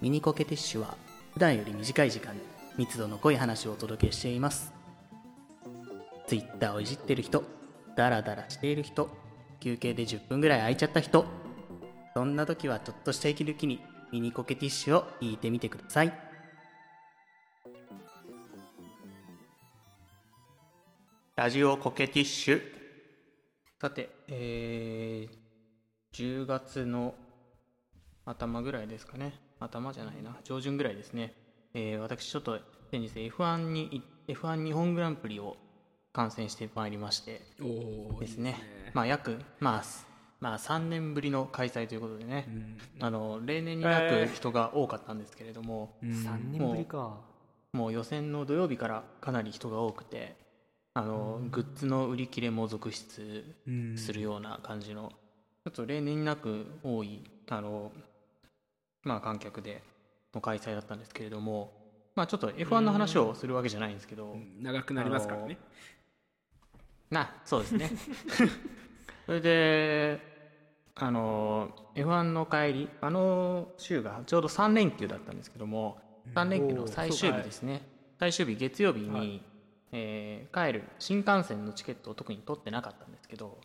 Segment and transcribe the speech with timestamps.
[0.00, 0.96] ミニコケティッシュは
[1.34, 2.40] 普段より短い時間に
[2.76, 4.72] 密度の濃い話をお届けしています。
[6.26, 7.44] ツイッターをいじってる人、
[7.96, 9.10] ダラダラしている人、
[9.60, 11.24] 休憩で10分ぐらい空いちゃった人、
[12.14, 13.80] そんな時はちょっとした息抜きに
[14.10, 16.12] ミニコケティッシュを聞いてみてください。
[21.36, 22.62] ラジオコケティッシュ。
[23.80, 27.14] さて、えー、10月の
[28.24, 29.34] 頭ぐらいですかね。
[29.60, 30.36] 頭じゃないな。
[30.44, 31.34] 上旬ぐらいですね。
[31.74, 32.58] えー私ちょっと
[32.90, 35.56] 先日 F1 に、F1 日本グランプリを
[36.12, 38.56] 観戦してまいりましておおですね。
[38.92, 40.06] まあ約、まあ、す
[40.40, 42.46] まあ3年ぶりの開催ということでね。
[43.00, 47.20] あの、例年になく人が多かったんですけれども、3年ぶりか
[47.72, 50.36] もう予選の土曜日からかなり人が多くて、
[50.94, 53.56] あの、グッズの売り切れも続出
[53.96, 55.10] するような感じの、
[55.64, 57.90] ちょっと例年になく多い、あの、
[59.04, 59.82] まあ観客で
[60.34, 61.72] の開催だったんですけれども、
[62.14, 65.58] まあちょっと F1 の話をするわけじゃないんですけど、長くなりますからね。
[67.10, 67.90] な、そうですね。
[69.26, 70.20] それで、
[70.94, 76.00] あの、F1 の帰り、あの週がちょうど3連休だったんですけども、
[76.34, 77.82] 3連休の最終日ですね。
[78.18, 79.42] 最終日、月曜日に、
[79.92, 83.58] えー帰る新幹線のチケットを特に取ってなかったんですけど、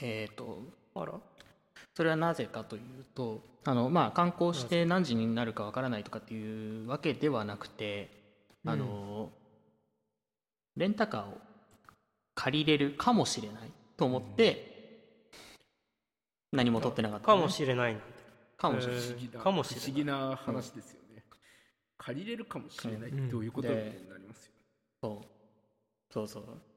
[0.00, 0.58] えっ、と、
[0.94, 1.12] あら？
[1.94, 8.10] それはなぜかというとあの、まあ、観光して何時になるかわからないとかっていうわけではなくて、
[8.66, 9.30] あの
[10.76, 11.38] レンタカーを
[12.34, 14.72] 借りれるかもしれないと思って、
[16.50, 17.96] 何も取ってなかったのね、かもしれない
[18.56, 19.84] かもしれない、えー不思議なかもしれない。
[19.84, 21.24] 不思議な話ですよね、
[21.98, 24.52] 借りれるかもしれないどういうことになりますよ、
[25.02, 25.26] そう。
[26.12, 26.71] そうそう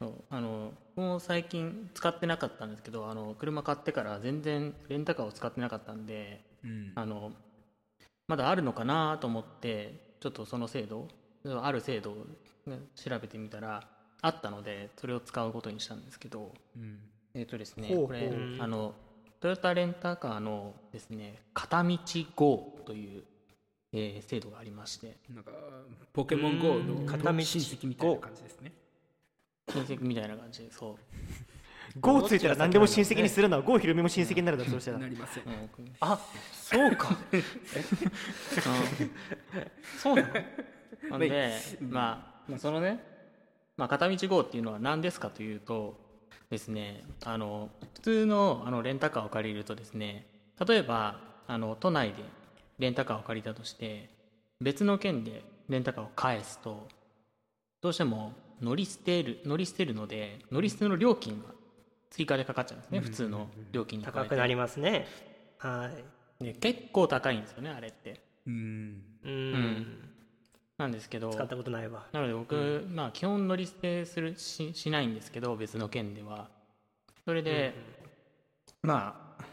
[0.00, 0.14] そう。
[0.30, 6.92] あのもう最近使ってなかったんですけどあの車買ってから全然レンタカーを使ってなかったんでうん。
[6.94, 7.32] あの
[8.28, 11.08] まだあるのかなと思ってちょっとその制度
[11.62, 12.14] ある制度を、
[12.66, 13.86] ね、調べてみたら
[14.20, 16.98] あったのでそれを使うことにしたんですけどうん。
[17.34, 18.06] えっ、とですねほうほう。
[18.08, 18.94] これあの
[19.40, 21.98] トヨタレンタカーのですね片道
[22.34, 23.22] GO という、
[23.92, 25.16] えー制度がありまして。
[25.32, 25.52] なんか
[26.12, 28.72] ポケモン GO の片道親戚みたいな感じですね
[29.68, 30.96] 親戚みたいな感じでそう。
[32.00, 34.92] ゴーついたら何でも親戚にするのはゴーひろみも親戚になるだろそした。
[34.92, 35.70] らなりませんうん。
[36.00, 36.18] あ
[36.52, 37.16] そうか。
[39.98, 40.28] そうなの？
[41.10, 42.58] なんで、まあ、まあ。
[42.58, 43.00] そのね、
[43.76, 45.96] まあ、片道 GO っていうのは何ですかというと
[46.50, 50.26] ですねあの普通のあのレンタカーを借りるとですね
[50.66, 52.22] 例えばあの都内で
[52.78, 54.08] レンタカーを借りたとして
[54.60, 56.88] 別の県でレンタカーを返すと
[57.80, 58.32] どうしても
[58.62, 61.54] 乗り捨てる乗り捨てるので乗り捨ての料金が
[62.10, 65.06] 追加でかかっちゃうんですね、普通の料金に高くなりますね。
[65.58, 65.90] は
[66.40, 66.44] い。
[66.44, 68.20] で結構高いんですよねあれって。
[68.46, 69.02] うん。
[69.24, 69.52] うん。
[69.52, 69.86] ん
[70.78, 71.30] なんですけど。
[71.30, 72.06] 使ったことないわ。
[72.12, 76.48] なので僕、まあ基本乗り捨てするししないんですけど別の県では。
[77.24, 77.74] それで、
[78.82, 79.44] まあ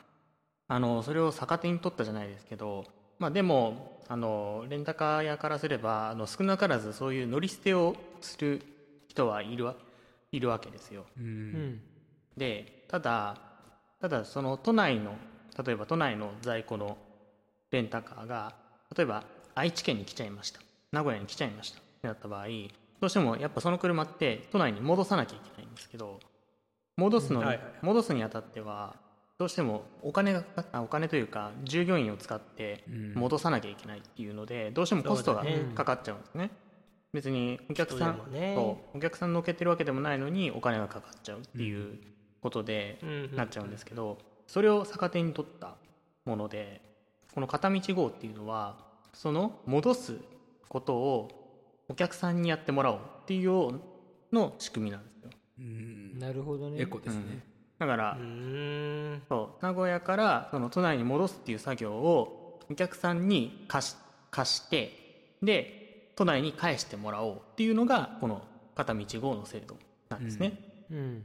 [0.67, 2.85] あのそれを逆手に取ったじゃないですけど
[3.19, 8.61] まあでもあのレンタカー屋からすればあの少なからずそういう乗り捨てをする
[9.15, 9.75] 人はいるわ
[10.31, 11.05] いるわけですよ。
[11.17, 11.27] ううん。
[11.27, 11.81] ん
[12.37, 13.37] でただ
[14.01, 15.15] ただその都内の
[15.65, 16.97] 例えば都内の在庫の
[17.71, 18.53] レンタカーが
[18.95, 19.23] 例えば
[19.55, 20.59] 愛知県に来ちゃいました。
[20.91, 21.79] 名古屋に来ちゃいました。
[21.79, 22.47] ってなった場合
[22.99, 26.19] どうしてもやっぱその車って都内に戻さなきゃいけないんですけど
[26.97, 27.47] 戻すのに、うん。
[27.47, 28.95] はいはい戻すにあたっては
[29.37, 32.83] どうしてもお金がかかあお金というか従業員を使って
[33.15, 35.43] 戻さなきゃいけないっていうのでどうしてもコストが
[35.75, 36.51] かかっちゃうんですね
[37.15, 38.55] 別にお客さんね。
[38.93, 41.97] お客さん乗っけてるわけでもないのにお金がかかっちゃうっていう
[42.41, 44.17] ことでうんうんなっちゃうんですけど
[44.47, 45.75] それを逆手に取った
[46.25, 46.81] もので
[47.33, 48.77] この片道 GO っていうのは
[49.13, 50.17] その戻す
[50.67, 55.29] ことをお客さんにやってもらおうっていうようの仕組みなんですよ。
[55.59, 56.19] うん。
[56.19, 56.81] なるほどね。
[56.81, 57.43] エコですね、
[57.79, 58.17] だから
[59.29, 63.95] そう名古屋からその都内に戻すっていう作業をお客さんに貸し
[64.31, 65.84] 貸してで
[66.15, 68.41] 都内に返してもらおうっていうのがこの
[68.75, 69.77] 片道 GO の制度
[70.09, 70.53] なんですね。
[70.91, 71.23] うん。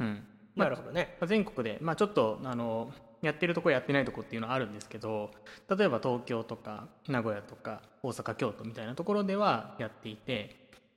[0.00, 0.24] うん。
[0.56, 1.16] なるほどね。
[1.20, 2.92] まあ全国で、まあ、ちょっとあの
[3.22, 5.30] やってるとこやってないとこっていうのはあるんですけど
[5.76, 10.50] 例えば東京とか名古屋とか大阪京都みたいなところではやっていて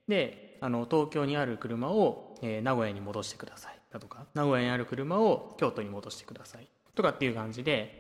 [0.08, 7.92] であの東京にある車を、えー名古屋に戻してくださいだとか名古屋にある車を京都に戻してくださいとかっていう感じで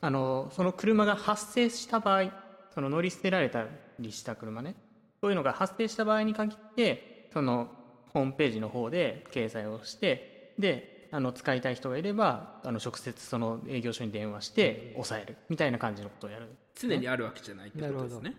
[0.00, 2.32] あのその車が発生した場合
[2.74, 3.66] その乗り捨てられた
[3.98, 4.74] りした車ね。
[5.20, 7.68] そういうのが発生した場合に限ってその
[8.12, 16.48] ホームページの方で掲載をしてであの使いたい人がいればあの直接その営業所に電話して抑えるみたいな感じのことをやる。
[16.74, 18.34] 常にあるわけじゃないってことですね。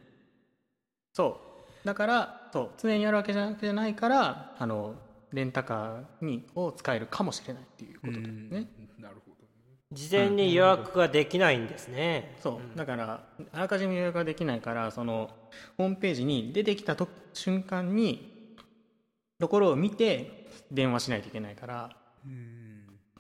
[1.14, 1.42] そ
[1.84, 1.88] う。
[1.88, 2.70] だからそう。
[2.78, 4.96] 常にあるわけじゃじゃないからあの
[5.34, 8.70] レンタカーにを使えるかもしれないっていうことですね。
[8.98, 9.31] なるほど
[9.92, 12.78] 事前に予約ができないんですね、そう。
[12.78, 15.30] だからあらかじめ予約ができないからその
[15.78, 18.56] ホームページに出てきたと瞬間に
[19.40, 21.90] ところを見て電話しないといけないから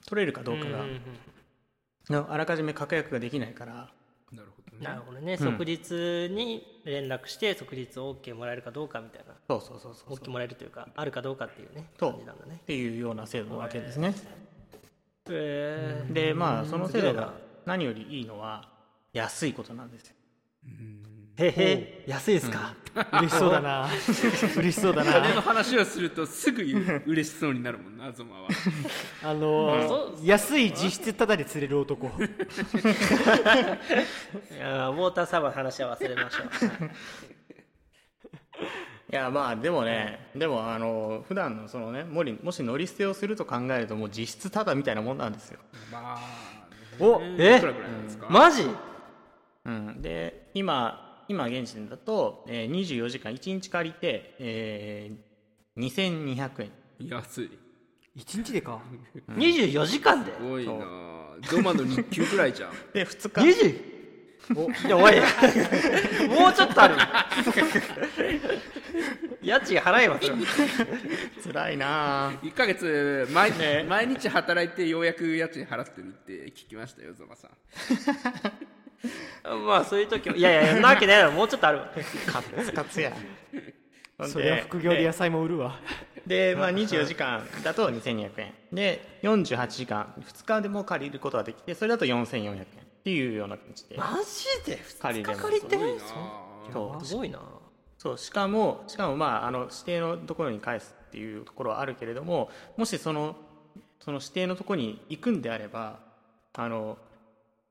[0.06, 0.86] 取れるかどうかが
[2.10, 3.90] のあらかじめ確約ができないから。
[4.32, 4.84] なるほどね。
[4.86, 5.38] なるほどね、うん。
[5.38, 9.34] 即日に連絡して即日 OK もらえるかどうかみたいな。
[9.50, 10.26] そうそうそうそうそう。
[10.26, 12.12] OK もらえるというかあるかどうかっていうねそう。
[12.12, 12.60] 感じなんだね。
[12.62, 14.16] っていうような制度なわけですね
[15.30, 17.34] へえでまあその制度が
[17.66, 18.70] 何よりいいのは
[19.14, 20.16] 安いことなんですよ。
[21.38, 22.04] へへ。
[22.08, 22.76] 安いですか、
[23.14, 23.88] 嬉しそうだな。
[24.58, 26.62] 嬉しそうだ金のな話をするとすぐ
[27.06, 28.48] 嬉しそうになるもんなゾマは。
[29.24, 32.08] あのー安い実質ただで釣れる男。
[32.10, 32.12] い
[34.60, 36.48] やウォーターサーバーの話は忘れましょう
[39.12, 45.60] いやまあでもねでもあの普段のそのねもりもし乗り捨てをすると考えるともう実質ただみたいなもんなんですよ、
[45.92, 46.20] まあ
[47.00, 47.58] おねえ？
[47.58, 47.62] い
[48.30, 48.64] マジ？
[49.66, 56.72] うん、で今今現時点だと、えー、24時間1日借りて、えー、2200円。
[57.08, 57.52] 安い。
[58.16, 58.82] 一日でか
[59.30, 60.34] ？24時間で。
[60.36, 60.74] すごいな。
[61.44, 62.72] ゾマの日給くらいじゃん。
[62.94, 63.64] で2日。
[63.64, 63.91] 20?
[64.56, 65.14] おいやおい。
[66.28, 66.96] もうちょっとある。
[69.42, 70.36] 家賃払えますよ
[71.44, 72.32] 辛いなあ。
[72.44, 73.86] 1ヶ月毎,、ね。
[73.88, 77.52] 毎日働いてようやく家賃払ってるって聞きましたよゾマさん。
[79.66, 81.80] まあそういう時もいやいやそんなわけないだろもうちょっとある。
[81.80, 81.90] わ
[82.28, 83.14] カツカツや。
[84.28, 85.80] そりゃ副業で野菜も売るわ。
[86.28, 88.54] で、まあ、24時間だと2200円。
[88.72, 92.66] で48時間2日でも借りることができてそれだと4400円
[93.02, 93.98] っていうような感じで。
[93.98, 95.78] マジで？2借りれます日借りて？
[95.78, 96.72] すごいな。
[96.72, 97.06] そう。
[97.06, 97.40] すごいな。
[97.98, 98.18] そう。
[98.18, 103.36] しかもしかもまああの指定のところに返すっていうところはあるけれどももしその
[104.00, 106.00] その指定のところに行くんであれば
[106.54, 106.98] あの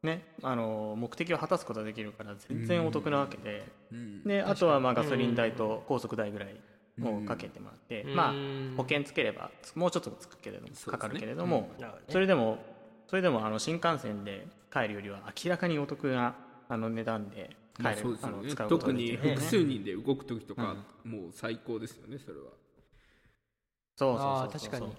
[0.02, 4.24] ねあの目的を果たすことができるから全然お得なわけで、うん。
[4.24, 6.60] であとはまあガソリン代と高速代ぐらい
[7.02, 8.74] をかけてもらって、うんまあうん。
[8.76, 12.58] 保険つければもうちょっとつくけれども、かかるけれども、ねそれでも
[13.10, 16.36] それでもあの新幹線で帰るよりは明らかにお得な
[16.68, 22.44] あの値段で帰まある、特に複数人で動く時とか、もう最高ですよねそれは。
[23.96, 24.96] そうそうそうそう確かに。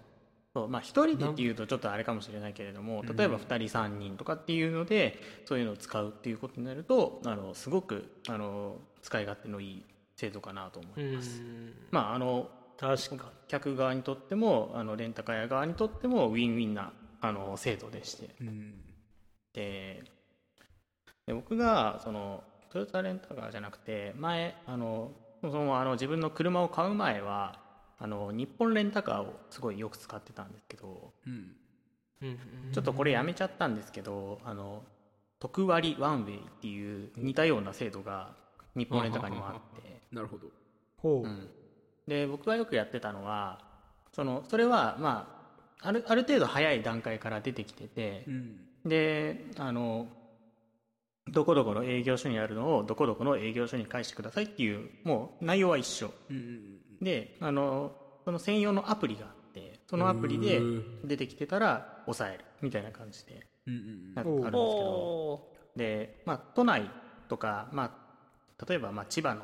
[0.53, 0.67] そう。
[0.67, 9.85] まあ一人でっていうとちょっとあれかもしれないけれども例えば2人3人とかっていうのでそういうのを使うっていうことになるとあのすごくあの使い勝手のいい
[10.17, 11.73] 制度かなと思ういます、ん。
[11.91, 16.91] まああの確か客側にとってもあのレンタカー屋側にとってもウィンウィンな
[17.21, 18.29] あの制度でして。
[18.41, 18.73] うん。
[19.53, 20.03] で
[21.25, 27.59] で僕がそのトヨタレンタカーじゃなくて前あのそもそもあの自分の車を買う前は
[27.99, 31.55] あの日本レンタカーをすごいよく使ってたんですけどうん。
[32.71, 34.83] ちょっとこれやめちゃったんですけどあの
[35.39, 38.35] 特割ワンウェイっていう似たような制度が
[38.75, 40.01] 日本レンタカーにもあって。
[40.11, 40.47] なるほど。
[40.97, 41.49] ほううん、
[42.07, 43.59] で僕がよくやってたのは
[44.13, 45.40] そのそれはまあ
[45.81, 48.55] あるある程度早い段階から出てきててうん。
[48.85, 50.07] であの
[51.27, 56.11] どこどこの営業所にあるのをどこどこの営業所に返してくださいっていうもう内容は一緒。
[56.29, 60.61] うんうんであのその専用のアプリがあってそのアプリで
[61.03, 63.47] 出てきてたら抑えるみたいな感じで
[64.15, 64.59] あるんですけど。
[64.59, 66.89] おで、まあ、都内
[67.27, 67.83] とか、ま
[68.59, 69.41] あ、例えばまあ千葉の、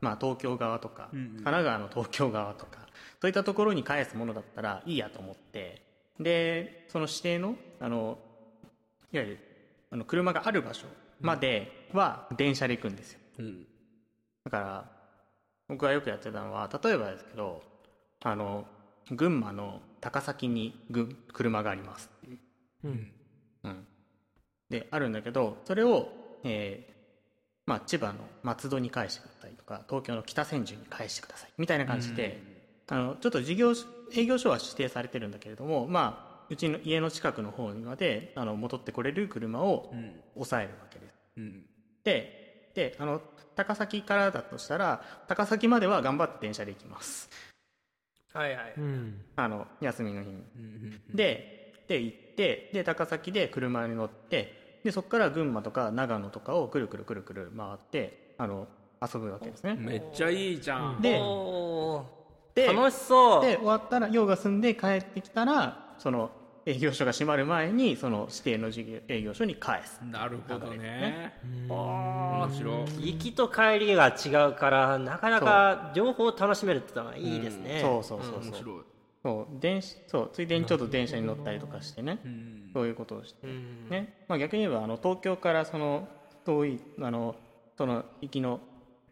[0.00, 1.26] まあ、東京側とか、うんうん。
[1.28, 2.80] 神奈川の東京側とか
[3.20, 5.82] そういったところに返すものだったらいいやと思って
[6.18, 8.18] でその指定のあの
[9.12, 9.38] いわゆる
[9.90, 10.86] あの車がある場所
[11.20, 13.20] までは電車で行くんですよ。
[13.38, 13.66] うん。
[14.44, 14.84] だから
[15.68, 17.62] 僕がよくやってたのは例えばですけど
[18.22, 18.66] あの
[19.10, 22.10] 群馬の高崎にぐ車があります
[22.84, 23.12] うん。
[23.64, 23.86] うん、
[24.70, 26.08] であるんだけどそれを、
[26.44, 26.99] えー
[27.70, 32.42] まあ、千葉の松戸に返してくださいとか東京の北千住に返してくださいみたいな感じで、
[32.88, 33.74] あのちょっと事業
[34.12, 40.20] 営業所は指定されてるんだけれども、まあ、うちの家の近くの方にまであの戻ってこれる車をうん。
[40.34, 41.14] 抑えるわけです。
[41.36, 41.62] うん。
[42.02, 43.22] でであの
[43.54, 47.30] 高崎からだとしたら高崎までは頑張って電車で行きます。
[48.32, 49.20] はいはい、うん。
[49.36, 50.34] あの休みの日に。
[50.34, 51.00] うん。
[51.14, 58.66] でで行ってで高崎で車に乗ってでそこから群馬とか長野とかをくるくるくるくる回ってあの
[59.02, 59.76] 遊ぶわけですね。
[59.78, 61.00] めっちゃいいじゃん。
[61.02, 61.20] で
[62.66, 63.42] 楽しそう。
[63.44, 66.30] で終わったら用が済んで帰ってきたらその
[66.66, 70.78] 営業所が閉まる前にその指定の事業営業所に返すなるほどね。
[70.78, 71.40] ね。
[71.68, 73.12] 面白い。
[73.12, 78.42] 行きと帰りが違うからなかなか両方楽しめるってのはいいですね、そうそうそうそう。
[78.44, 78.80] 面白い
[79.22, 82.18] そう電子そうついでにちょっと電車に乗ったりとかしてね。
[82.24, 83.46] うんそういうことをして。
[83.46, 84.24] うんね。
[84.28, 86.08] まあ、逆に言えばあの東京からその
[86.44, 87.34] 遠いあの
[87.76, 88.60] その行きの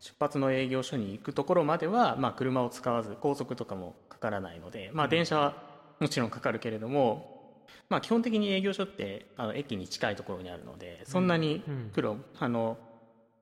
[0.01, 5.55] 出発の営業所に行くところまでは、まあ、車を使わず高速とかもかからないので、まあ、電車は
[5.99, 11.63] もちろんかかるけれども、まあ、基本的に営業所ってあの駅に近いところにあるのでそんなに
[11.93, 12.79] 苦労、あの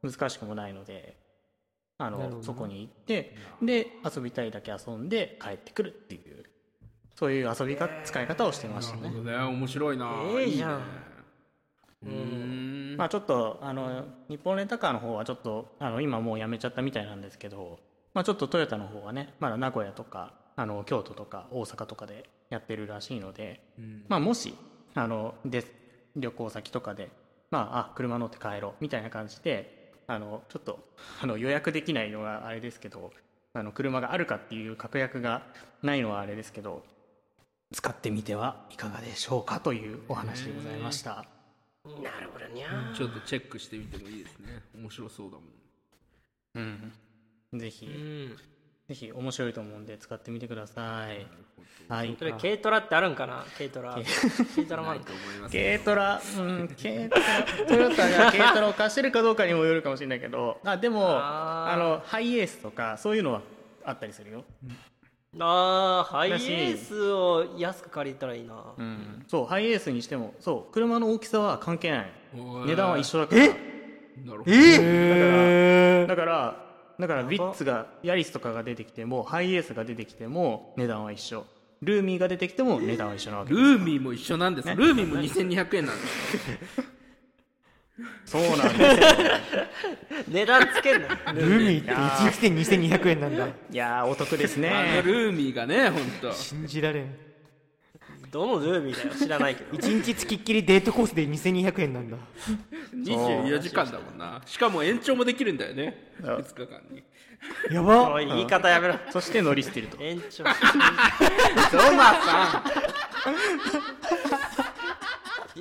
[0.03, 1.17] 難しくもないので
[1.99, 6.45] あのそこに行ってで遊びたいだけ遊んで帰ってくるっていう
[7.17, 9.03] そういう遊びか使い方をしてましたね。
[9.03, 9.25] なるほ。
[9.25, 9.37] どね。
[9.39, 10.13] 面白いな。
[10.39, 10.71] ええじゃん。
[10.71, 10.83] いいね。
[12.05, 12.95] うん。
[12.99, 17.79] まあ、ちょっとあの日本レンタカーの方はちょっとあの今もうやめちゃったみたいなんですけど、
[18.15, 24.05] まあ、ちょっとトヨタの方はねまだ名古屋とかあの京都とか大阪とかでやってるらしいので、うん。
[24.09, 24.55] まあ、もし
[24.95, 25.65] あので
[26.17, 27.11] 旅行先とかで、
[27.51, 30.79] まあ、あ車乗って帰ろうみたいな感じであのちょっと
[31.23, 33.11] あの予約できないのはあれですけど
[33.53, 35.43] あの車があるかっていう確約が
[35.83, 36.85] ないのはあれですけど
[37.73, 41.25] 使ってみてはいかがでしょうかというお話でございました。
[42.03, 44.63] なるほどにゃちょっとチェックしてみてもいいですね。
[44.77, 46.93] 面白そうだもん。
[47.53, 48.37] うん、ぜひ、うん。
[48.89, 51.27] ぜひ面白いと思うんで使ってみてください。
[51.89, 52.17] はい。
[52.19, 52.25] そ。
[52.25, 53.45] れ軽トラってあるんかな？
[53.59, 53.97] 軽トラ。
[54.55, 55.53] 軽トラもあると思います。
[55.53, 63.43] 軽トラ、うん、軽トラ、トヨタが軽トラを貸してるかどうかにもよるかもしれないけど、あ、でも、あの、ハイエースとか、そういうのは
[63.85, 64.45] あったりするよ。
[65.39, 69.25] あーハイエースを安く借りたらいいな、うん。
[69.29, 72.13] そう、ハイエースにしても、そう、車の大きさは関係ない。
[72.67, 73.47] 値段は一緒だから。
[73.47, 74.43] なるほど。
[74.47, 76.07] え？
[76.09, 76.67] だから、
[76.99, 81.45] だから、ビッツが、ヤリスとかが出てきても、ハイエースが出てきても、値段は一緒。
[81.83, 83.59] ルーミーが出てきても、値段は一緒なわけル。
[83.59, 86.39] ーミーも一緒なんです、ルーミーも2200円なんです
[88.25, 89.31] そうなんですよ。
[90.29, 91.09] 値段つけんな。
[91.33, 93.47] ルーミーって1日で2200円なんだ。
[93.47, 95.03] いやー、お得ですあのね。
[95.03, 97.17] ルーミーがね本当信じられん。
[98.31, 99.79] どのルーミーだよ知らないけど。
[99.79, 102.19] 1日つきっきりデートコースで2200円なんだ。
[102.95, 104.43] 24時間だもんな。
[104.45, 106.13] しかも延長もできるんだよね。
[106.21, 106.37] そう。
[106.41, 107.03] 2日間に。
[107.71, 108.13] やば。
[108.13, 108.97] おい言い方やめろ。
[109.11, 109.97] そして乗り捨てると。
[110.03, 110.45] 延長。
[110.45, 110.53] ゾ
[111.95, 112.63] マさ
[113.27, 113.29] い
[114.59, 114.66] や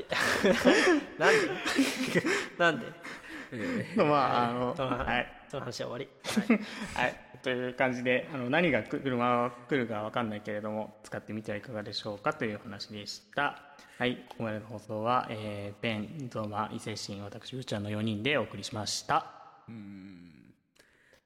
[1.17, 1.51] なんで？
[2.57, 2.85] なんで？
[3.55, 5.31] ん、 まあ、あの、はい。
[5.49, 6.09] その話は終わり。
[6.95, 13.61] はい、という感じであの何が来る車が来るか分かんないけれども使ってみてはいかがでしょうかという話でした。
[13.97, 14.25] はい。
[14.29, 19.25] ここまでの放送は、えー、ベンゾーマ伊勢神私うーちゃんの4人でお送りしました。
[19.69, 20.53] うん。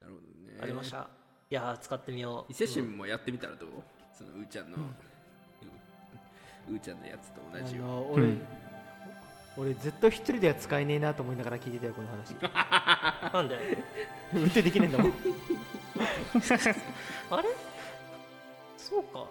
[0.01, 0.59] なるほどね。
[0.61, 1.07] ありました。
[1.49, 2.51] いやー使ってみよう。
[2.51, 3.69] 伊勢神もやってみたらどう？
[4.13, 7.83] そのうーちゃんの、うーちゃんのやつと同あじよ。
[7.83, 8.33] の俺、
[9.57, 12.33] 俺ずっと一人では使えねえなと思いながら聞いてたよこの話。
[13.33, 13.77] なんで？
[14.33, 15.13] 運転できねえんだもん、うん、
[17.31, 17.49] あれ？
[18.77, 19.27] そうか。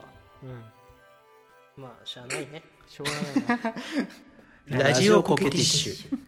[1.77, 2.63] まあしゃあないね。
[2.89, 3.07] しょう
[3.47, 3.73] がない
[4.73, 4.85] な。
[4.91, 6.19] ラジオコケティッシュ